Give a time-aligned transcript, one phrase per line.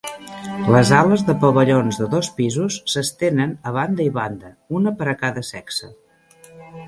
[0.75, 5.17] Les ales de pavellons de dos pisos s'estenen a banda i banda, una per a
[5.23, 5.91] cada sexe.